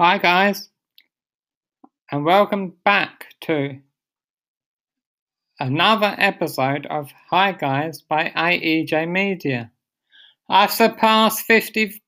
Hi, 0.00 0.18
guys, 0.18 0.68
and 2.12 2.24
welcome 2.24 2.74
back 2.84 3.34
to 3.40 3.80
another 5.58 6.14
episode 6.16 6.86
of 6.86 7.10
Hi 7.30 7.50
Guys 7.50 8.00
by 8.00 8.30
AEJ 8.36 9.08
Media. 9.08 9.72
I've 10.48 10.70
surpassed 10.70 11.40
50, 11.46 12.00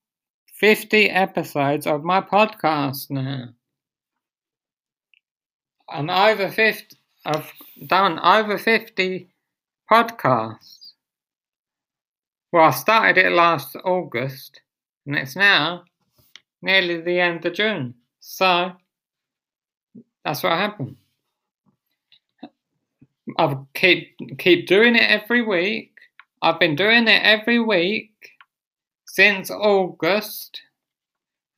50 0.61 1.11
episodes 1.11 1.89
of 1.89 2.05
my 2.05 2.21
podcast 2.21 3.11
now. 3.11 3.49
I'm 5.89 6.11
over 6.11 6.49
50, 6.49 6.97
I've 7.27 7.53
done 7.89 8.21
over 8.21 8.57
50 8.57 9.29
podcasts. 9.91 10.93
Well, 12.53 12.67
I 12.67 12.71
started 12.71 13.19
it 13.19 13.33
last 13.33 13.75
August, 13.85 14.61
and 15.05 15.17
it's 15.17 15.35
now 15.35 15.83
nearly 16.63 17.01
the 17.01 17.21
end 17.21 17.45
of 17.47 17.55
June. 17.55 17.95
So 18.21 18.73
that's 20.25 20.43
what 20.43 20.53
happened. 20.53 20.97
I 23.39 23.57
keep 23.75 24.17
keep 24.39 24.67
doing 24.67 24.97
it 24.97 25.09
every 25.09 25.43
week. 25.43 25.93
I've 26.43 26.59
been 26.59 26.75
doing 26.77 27.07
it 27.07 27.23
every 27.23 27.61
week 27.61 28.13
since 29.07 29.51
August, 29.51 30.61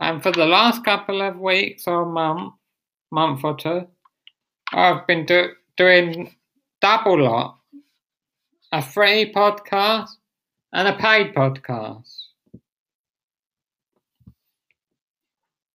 and 0.00 0.22
for 0.22 0.32
the 0.32 0.46
last 0.46 0.84
couple 0.84 1.22
of 1.22 1.38
weeks 1.38 1.86
or 1.86 2.04
month, 2.04 2.54
month 3.10 3.44
or 3.44 3.56
two, 3.56 3.86
I've 4.72 5.06
been 5.06 5.24
do, 5.24 5.50
doing 5.76 6.34
double 6.80 7.22
lot: 7.22 7.58
a 8.72 8.82
free 8.82 9.32
podcast 9.32 10.10
and 10.72 10.88
a 10.88 10.96
paid 10.96 11.34
podcast. 11.34 12.21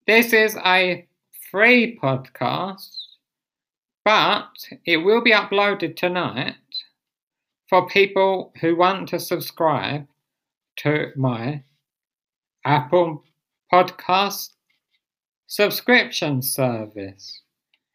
This 0.07 0.31
is 0.31 0.55
a 0.65 1.05
free 1.51 1.99
podcast, 2.01 2.95
but 4.05 4.53
it 4.85 4.97
will 4.97 5.21
be 5.21 5.33
uploaded 5.33 5.97
tonight 5.97 6.55
for 7.67 7.89
people 7.89 8.53
who 8.61 8.77
want 8.77 9.09
to 9.09 9.19
subscribe 9.19 10.07
to 10.77 11.11
my 11.17 11.63
Apple 12.63 13.25
Podcast 13.69 14.51
subscription 15.47 16.41
service. 16.41 17.41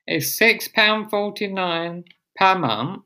It's 0.06 0.38
£6.49 0.38 2.04
per 2.36 2.58
month, 2.58 3.04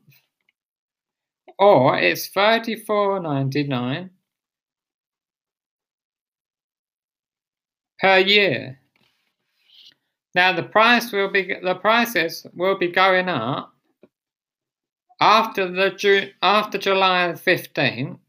or 1.57 1.97
it's 1.97 2.27
$34.99 2.27 4.09
per 8.01 8.17
year. 8.17 8.79
Now 10.37 10.53
the 10.53 10.61
price 10.61 11.11
will 11.11 11.31
be 11.31 11.55
the 11.63 11.73
prices 11.73 12.45
will 12.53 12.77
be 12.77 12.89
going 12.91 13.27
up 13.27 13.73
after 15.19 15.67
the 15.67 15.89
June 15.89 16.29
after 16.43 16.77
July 16.77 17.33
fifteenth. 17.33 18.19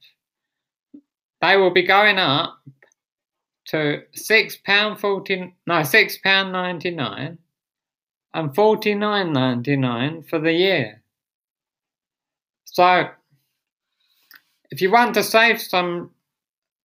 They 1.42 1.58
will 1.58 1.70
be 1.70 1.82
going 1.82 2.16
up 2.16 2.62
to 3.66 4.04
six 4.14 4.56
pound 4.56 5.00
forty 5.00 5.54
no 5.66 5.82
six 5.82 6.16
pound 6.16 6.50
ninety 6.50 6.90
nine 6.92 7.36
and 8.32 8.54
forty 8.54 8.94
nine 8.94 9.34
ninety 9.34 9.76
nine 9.76 10.22
for 10.22 10.38
the 10.38 10.52
year. 10.52 11.02
So 12.64 13.10
if 14.70 14.80
you 14.80 14.90
want 14.90 15.12
to 15.12 15.22
save 15.22 15.60
some 15.60 16.12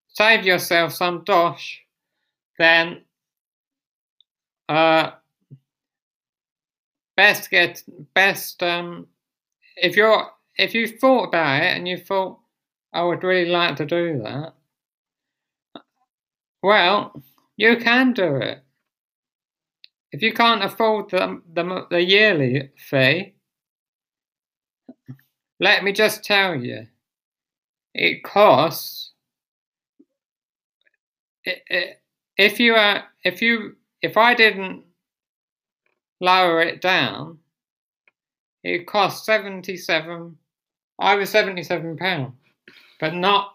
save 0.09 0.45
yourself 0.45 0.91
some 0.91 1.23
dosh, 1.23 1.79
then 2.59 3.05
uh, 4.69 5.11
best 7.15 7.49
get 7.49 7.83
best 8.13 8.61
um, 8.63 9.07
if 9.77 9.95
you're 9.95 10.29
if 10.57 10.73
you 10.73 10.87
thought 10.87 11.25
about 11.25 11.63
it 11.63 11.77
and 11.77 11.87
you 11.87 11.97
thought 11.97 12.39
I 12.93 13.03
would 13.03 13.23
really 13.23 13.49
like 13.49 13.75
to 13.77 13.85
do 13.85 14.21
that. 14.23 14.53
Well, 16.61 17.21
you 17.57 17.77
can 17.77 18.13
do 18.13 18.37
it. 18.37 18.63
If 20.11 20.21
you 20.21 20.31
can't 20.31 20.63
afford 20.63 21.09
the, 21.09 21.41
the, 21.53 21.87
the 21.89 22.01
yearly 22.01 22.69
fee, 22.77 23.33
let 25.59 25.83
me 25.83 25.91
just 25.91 26.23
tell 26.23 26.55
you, 26.55 26.87
it 27.95 28.23
costs. 28.23 29.11
It, 31.45 31.63
it, 31.67 32.01
if 32.37 32.59
you 32.59 32.75
are, 32.75 33.03
if 33.23 33.41
you 33.41 33.75
if 34.03 34.17
I 34.17 34.35
didn't 34.35 34.83
lower 36.19 36.61
it 36.61 36.81
down, 36.81 37.39
it 38.63 38.85
cost 38.85 39.25
77, 39.25 40.37
I 40.99 41.15
was 41.15 41.29
77 41.29 41.97
pounds, 41.97 42.33
but 42.99 43.13
not, 43.15 43.53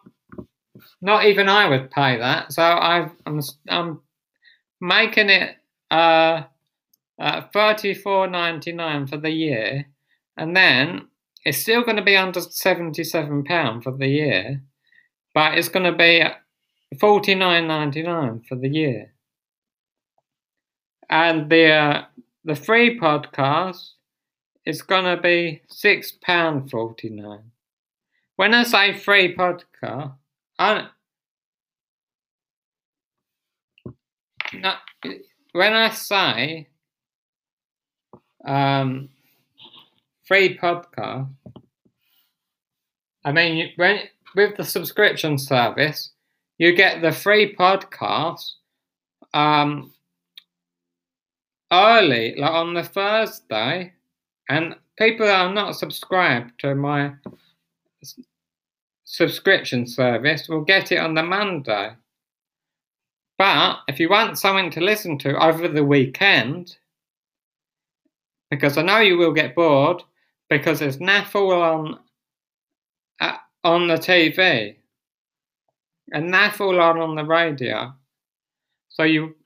not 1.03 1.27
even 1.27 1.49
I 1.49 1.69
would 1.69 1.91
pay 1.91 2.17
that. 2.19 2.53
So 2.53 2.63
i 2.63 3.11
am 3.27 3.41
I'm 3.69 4.01
making 4.81 5.29
it, 5.29 5.57
uh, 5.91 6.45
uh, 7.21 7.43
34.99 7.55 9.09
for 9.11 9.19
the 9.19 9.31
year, 9.31 9.87
and 10.39 10.57
then 10.57 11.09
it's 11.45 11.59
still 11.59 11.83
going 11.83 11.97
to 11.97 12.03
be 12.03 12.17
under 12.17 12.41
77 12.41 13.45
pound 13.45 13.83
for 13.83 13.93
the 13.93 14.09
year, 14.09 14.63
but 15.35 15.59
it's 15.59 15.69
going 15.69 15.85
to 15.85 15.97
be 15.97 16.23
49.99 16.99 18.47
for 18.47 18.55
the 18.57 18.69
year 18.69 19.13
and 21.11 21.51
the 21.51 21.71
uh, 21.73 22.05
the 22.45 22.55
free 22.55 22.99
podcast 22.99 23.91
is 24.65 24.83
gonna 24.83 25.21
be 25.21 25.63
six 25.69 26.13
pound 26.13 26.71
forty 26.71 27.11
nine. 27.11 27.51
When 28.37 28.55
I 28.55 28.63
say 28.65 28.97
free 28.97 29.35
podcast, 29.35 30.15
I 30.59 30.89
no, 34.55 34.75
when 35.53 35.73
I 35.73 35.91
say 35.91 36.69
um, 38.47 39.09
free 40.27 40.59
podcast, 40.59 41.29
I 43.25 43.33
mean 43.33 43.73
when 43.77 44.01
with 44.35 44.57
the 44.57 44.65
subscription 44.65 45.39
service, 45.39 46.13
you 46.59 46.75
get 46.75 47.01
the 47.01 47.13
free 47.13 47.55
podcast 47.55 48.45
um, 49.33 49.93
early, 51.73 52.35
like 52.37 52.51
on 52.51 52.75
the 52.75 52.83
Thursday, 52.83 53.93
and 54.49 54.75
people 54.99 55.27
that 55.27 55.47
are 55.47 55.53
not 55.53 55.77
subscribed 55.77 56.59
to 56.61 56.75
my 56.75 57.13
subscription 59.05 59.87
service 59.87 60.49
will 60.49 60.63
get 60.63 60.93
it 60.93 60.99
on 60.99 61.15
the 61.15 61.23
Monday. 61.23 61.93
But 63.39 63.79
if 63.89 64.01
you 64.01 64.11
want 64.11 64.39
something 64.39 64.71
to 64.73 64.81
listen 64.81 65.17
to 65.19 65.43
over 65.43 65.69
the 65.69 65.85
weekend, 65.85 66.77
because 68.51 68.77
I 68.77 68.83
know 68.83 68.99
you 68.99 69.17
will 69.17 69.33
get 69.33 69.55
bored, 69.55 70.03
because 70.51 70.81
there's 70.81 70.99
NAFL 70.99 71.53
on 71.53 71.99
uh, 73.21 73.37
on 73.65 73.89
the 73.89 73.97
TV 73.97 74.77
and 76.13 76.33
NAFL 76.33 76.81
on 76.81 76.99
on 76.99 77.15
the 77.15 77.25
radio, 77.25 77.93
so 78.89 79.05
you 79.05 79.37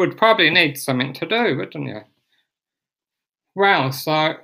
would 0.00 0.16
probably 0.16 0.48
need 0.48 0.78
something 0.78 1.12
to 1.12 1.26
do, 1.26 1.58
wouldn't 1.58 1.86
you? 1.86 2.00
Well, 3.54 3.92
so 3.92 4.34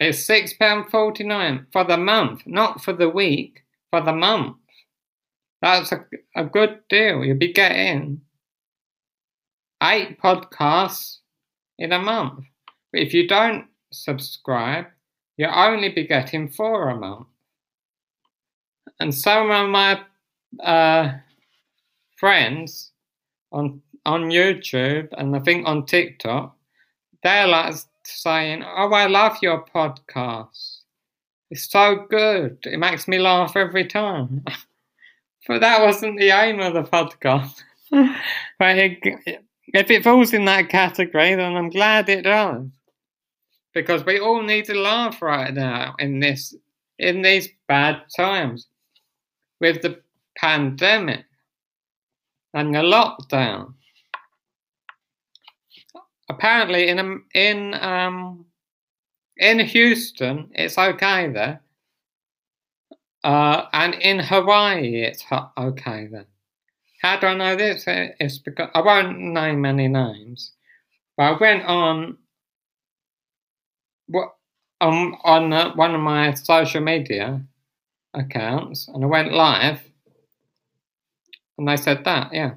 it's 0.00 0.26
£6.49 0.26 1.66
for 1.70 1.84
the 1.84 1.98
month, 1.98 2.46
not 2.46 2.82
for 2.82 2.94
the 2.94 3.10
week, 3.10 3.62
for 3.90 4.00
the 4.00 4.14
month. 4.14 4.56
That's 5.60 5.92
a, 5.92 6.06
a 6.34 6.44
good 6.44 6.78
deal. 6.88 7.26
You'll 7.26 7.36
be 7.36 7.52
getting 7.52 8.22
eight 9.82 10.18
podcasts 10.18 11.18
in 11.78 11.92
a 11.92 11.98
month. 11.98 12.42
But 12.90 13.02
if 13.02 13.12
you 13.12 13.28
don't 13.28 13.66
subscribe, 13.92 14.86
you'll 15.36 15.54
only 15.54 15.90
be 15.90 16.06
getting 16.06 16.48
four 16.48 16.88
a 16.88 16.96
month. 16.96 17.26
And 18.98 19.14
some 19.14 19.50
of 19.50 19.68
my 19.68 20.00
uh, 20.64 21.18
friends 22.16 22.92
on 23.56 23.82
on 24.04 24.30
YouTube 24.30 25.08
and 25.18 25.34
I 25.34 25.40
think 25.40 25.66
on 25.66 25.86
TikTok, 25.86 26.56
they're 27.22 27.48
like 27.48 27.74
saying, 28.04 28.62
"Oh, 28.62 28.92
I 28.92 29.06
love 29.06 29.38
your 29.42 29.64
podcast. 29.64 30.82
It's 31.50 31.70
so 31.70 32.06
good. 32.08 32.58
It 32.62 32.78
makes 32.78 33.08
me 33.08 33.18
laugh 33.18 33.56
every 33.56 33.86
time." 33.86 34.44
but 35.48 35.60
that 35.60 35.80
wasn't 35.80 36.18
the 36.18 36.30
aim 36.30 36.60
of 36.60 36.74
the 36.74 36.82
podcast. 36.82 37.62
but 37.90 38.78
it, 38.78 38.98
if 39.74 39.90
it 39.90 40.04
falls 40.04 40.32
in 40.32 40.44
that 40.44 40.68
category, 40.68 41.34
then 41.34 41.56
I'm 41.56 41.70
glad 41.70 42.08
it 42.08 42.22
does, 42.22 42.66
because 43.74 44.04
we 44.04 44.20
all 44.20 44.42
need 44.42 44.66
to 44.66 44.74
laugh 44.74 45.22
right 45.22 45.52
now 45.52 45.94
in 45.98 46.20
this 46.20 46.54
in 46.98 47.22
these 47.22 47.48
bad 47.68 48.02
times 48.16 48.68
with 49.60 49.82
the 49.82 50.00
pandemic 50.36 51.24
and 52.56 52.74
the 52.74 52.80
lockdown. 52.80 53.74
apparently 56.28 56.88
in 56.88 57.22
in 57.34 57.74
um 57.74 58.46
in 59.36 59.60
Houston 59.60 60.50
it's 60.54 60.78
okay 60.78 61.28
there, 61.28 61.60
uh, 63.24 63.66
and 63.72 63.94
in 63.94 64.18
Hawaii 64.18 65.02
it's 65.02 65.24
okay 65.58 66.08
there. 66.10 66.26
How 67.02 67.20
do 67.20 67.26
I 67.28 67.34
know 67.34 67.56
this? 67.56 67.84
It's 67.86 68.38
because 68.38 68.70
I 68.74 68.80
won't 68.80 69.18
name 69.18 69.64
any 69.64 69.88
names, 69.88 70.52
but 71.16 71.24
I 71.24 71.38
went 71.38 71.64
on 71.64 72.18
um, 74.80 75.16
on 75.24 75.52
uh, 75.52 75.74
one 75.74 75.94
of 75.94 76.00
my 76.00 76.34
social 76.34 76.80
media 76.80 77.42
accounts, 78.14 78.88
and 78.88 79.04
I 79.04 79.06
went 79.06 79.32
live, 79.32 79.80
and 81.58 81.68
they 81.68 81.76
said 81.76 82.04
that, 82.04 82.32
yeah. 82.32 82.54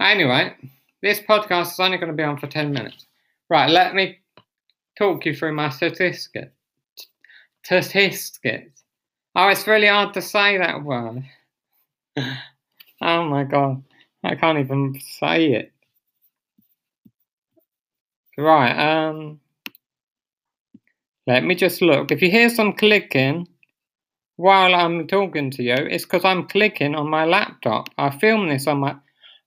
Anyway, 0.00 0.54
this 1.02 1.20
podcast 1.20 1.72
is 1.72 1.80
only 1.80 1.98
going 1.98 2.10
to 2.10 2.16
be 2.16 2.22
on 2.22 2.38
for 2.38 2.46
10 2.46 2.72
minutes. 2.72 3.06
Right, 3.48 3.68
let 3.68 3.94
me 3.94 4.18
talk 4.98 5.26
you 5.26 5.34
through 5.34 5.54
my 5.54 5.70
statistics. 5.70 6.28
Statistics. 7.64 8.82
Oh, 9.34 9.48
it's 9.48 9.66
really 9.66 9.86
hard 9.86 10.14
to 10.14 10.22
say 10.22 10.58
that 10.58 10.82
word. 10.82 11.22
oh 12.16 13.24
my 13.24 13.44
god, 13.44 13.82
I 14.24 14.34
can't 14.34 14.58
even 14.58 14.98
say 15.18 15.52
it. 15.52 15.72
Right, 18.36 18.72
um, 18.72 19.40
let 21.26 21.44
me 21.44 21.54
just 21.54 21.82
look. 21.82 22.10
If 22.10 22.22
you 22.22 22.30
hear 22.30 22.48
some 22.48 22.72
clicking 22.72 23.46
while 24.40 24.74
I'm 24.74 25.06
talking 25.06 25.50
to 25.50 25.62
you, 25.62 25.74
it's 25.74 26.04
because 26.04 26.24
I'm 26.24 26.48
clicking 26.48 26.94
on 26.94 27.10
my 27.10 27.26
laptop. 27.26 27.90
I 27.98 28.08
film 28.08 28.48
this 28.48 28.66
on 28.66 28.78
my. 28.78 28.96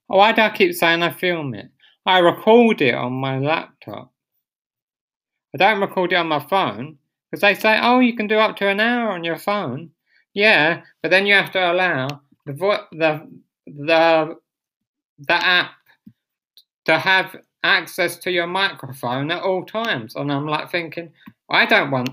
Why 0.06 0.32
do 0.34 0.44
I 0.44 0.52
keep 0.52 0.76
saying 0.76 1.02
I 1.02 1.10
film 1.10 1.56
it? 1.56 1.72
I 2.06 2.20
record 2.20 2.80
it 2.80 2.94
on 2.94 3.14
my 3.14 3.40
laptop. 3.40 4.14
I 5.56 5.58
don't 5.58 5.82
record 5.82 6.14
it 6.14 6.18
on 6.18 6.28
my 6.28 6.40
phone 6.40 7.00
because 7.32 7.42
they 7.42 7.56
say, 7.56 7.80
oh, 7.82 8.02
you 8.02 8.16
can 8.16 8.28
do 8.28 8.38
up 8.38 8.56
to 8.58 8.68
an 8.68 8.80
hour 8.80 9.10
on 9.10 9.24
your 9.24 9.40
phone. 9.40 9.90
Yeah, 10.36 10.82
but 11.02 11.10
then 11.10 11.26
you 11.26 11.34
have 11.34 11.52
to 11.54 11.72
allow 11.72 12.08
the 12.46 12.54
vo- 12.54 12.86
the 12.92 13.28
the 13.66 14.36
the 15.18 15.34
app 15.34 15.72
to 16.86 17.00
have 17.00 17.36
access 17.64 18.18
to 18.18 18.32
your 18.32 18.48
microphone 18.48 19.32
at 19.32 19.42
all 19.42 19.66
times. 19.66 20.16
And 20.16 20.32
I'm 20.32 20.46
like 20.46 20.70
thinking, 20.70 21.12
I 21.50 21.66
don't 21.66 21.90
want 21.90 22.10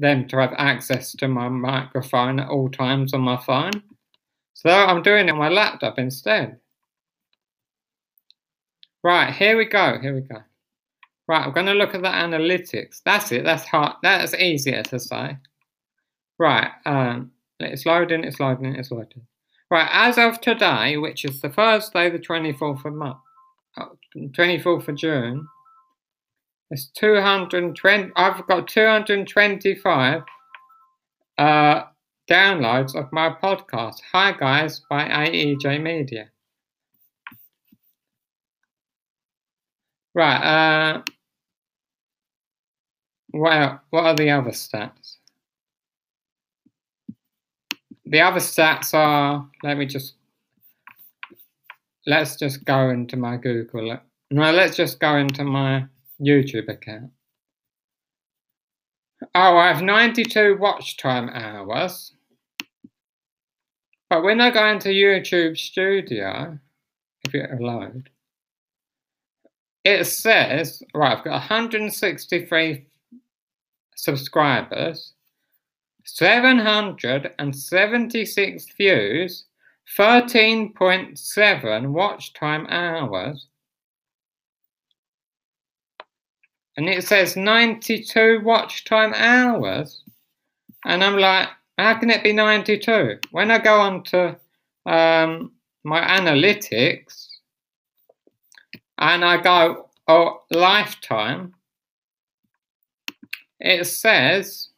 them 0.00 0.26
to 0.28 0.38
have 0.38 0.54
access 0.56 1.12
to 1.12 1.28
my 1.28 1.48
microphone 1.48 2.40
at 2.40 2.48
all 2.48 2.68
times 2.68 3.14
on 3.14 3.20
my 3.20 3.36
phone. 3.36 3.72
So 4.54 4.70
I'm 4.70 5.02
doing 5.02 5.28
it 5.28 5.32
on 5.32 5.38
my 5.38 5.48
laptop 5.48 5.98
instead. 5.98 6.58
Right, 9.02 9.32
here 9.32 9.56
we 9.56 9.64
go. 9.64 9.98
Here 10.00 10.14
we 10.14 10.20
go. 10.20 10.42
Right, 11.26 11.46
I'm 11.46 11.66
to 11.66 11.74
look 11.74 11.94
at 11.94 12.02
the 12.02 12.08
analytics. 12.08 13.00
That's 13.04 13.32
it. 13.32 13.44
That's 13.44 13.64
hard. 13.64 13.94
That's 14.02 14.34
easier 14.34 14.82
to 14.84 14.98
say. 14.98 15.38
Right, 16.38 16.70
um, 16.84 17.30
it's 17.60 17.86
loading. 17.86 18.24
It's 18.24 18.40
loading. 18.40 18.74
It's 18.74 18.90
loading. 18.90 19.22
Right, 19.70 19.88
as 19.92 20.18
of 20.18 20.40
today, 20.40 20.96
which 20.96 21.24
is 21.24 21.40
the 21.40 21.50
first 21.50 21.92
day, 21.92 22.10
the 22.10 22.18
24th 22.18 22.84
of 22.84 22.94
March, 22.94 23.16
24th 24.16 24.88
of 24.88 24.96
June, 24.96 25.46
it's 26.70 26.86
220. 26.96 28.12
I've 28.14 28.46
got 28.46 28.68
225 28.68 30.22
uh, 31.38 31.82
downloads 32.30 32.94
of 32.94 33.12
my 33.12 33.30
podcast. 33.42 33.96
Hi 34.12 34.32
guys 34.32 34.80
by 34.88 35.08
AEJ 35.08 35.82
Media. 35.82 36.30
Right. 40.14 40.42
Uh, 40.42 41.02
what 43.32 43.80
are 43.92 44.14
the 44.14 44.30
other 44.30 44.50
stats? 44.50 45.16
The 48.06 48.20
other 48.20 48.40
stats 48.40 48.94
are. 48.94 49.48
Let 49.62 49.76
me 49.76 49.86
just. 49.86 50.14
Let's 52.06 52.36
just 52.36 52.64
go 52.64 52.90
into 52.90 53.16
my 53.16 53.36
Google. 53.36 53.98
No, 54.30 54.52
let's 54.52 54.76
just 54.76 54.98
go 55.00 55.16
into 55.16 55.44
my 55.44 55.86
YouTube 56.20 56.68
account. 56.68 57.10
Oh, 59.34 59.56
I 59.56 59.66
have 59.68 59.82
92 59.82 60.56
watch 60.58 60.96
time 60.96 61.28
hours. 61.30 62.12
But 64.08 64.22
when 64.24 64.40
I 64.40 64.50
go 64.50 64.66
into 64.68 64.88
YouTube 64.88 65.58
Studio, 65.58 66.58
if 67.26 67.34
it 67.34 67.60
load, 67.60 68.08
it 69.84 70.04
says, 70.04 70.82
right, 70.94 71.16
I've 71.16 71.24
got 71.24 71.32
163 71.32 72.86
subscribers, 73.94 75.12
776 76.04 78.66
views, 78.76 79.44
13.7 79.96 81.90
watch 81.90 82.32
time 82.32 82.66
hours, 82.68 83.46
and 86.80 86.88
it 86.88 87.04
says 87.04 87.36
92 87.36 88.40
watch 88.42 88.86
time 88.86 89.12
hours. 89.14 90.02
And 90.86 91.04
I'm 91.04 91.18
like, 91.18 91.50
how 91.76 91.98
can 91.98 92.08
it 92.08 92.22
be 92.22 92.32
92? 92.32 93.18
When 93.32 93.50
I 93.50 93.58
go 93.58 93.78
on 93.78 94.02
to 94.04 94.38
um, 94.86 95.52
my 95.84 96.00
analytics 96.00 97.26
and 98.96 99.22
I 99.22 99.42
go, 99.42 99.90
oh, 100.08 100.40
lifetime, 100.50 101.54
it 103.60 103.86
says 103.86 104.70